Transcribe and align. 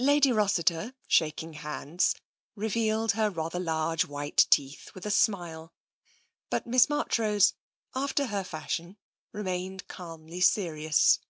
Lady 0.00 0.32
Rossiter, 0.32 0.92
shaking 1.06 1.52
hands, 1.52 2.16
revealed 2.56 3.12
her 3.12 3.30
rather 3.30 3.60
large 3.60 4.04
white 4.04 4.44
teeth 4.50 4.90
in 4.96 5.06
a 5.06 5.08
smile, 5.08 5.72
but 6.50 6.66
Miss 6.66 6.88
Marchrose, 6.88 7.54
after 7.94 8.26
her 8.26 8.42
fashion, 8.42 8.96
remained 9.32 9.86
calmly 9.86 10.40
serious. 10.40 11.20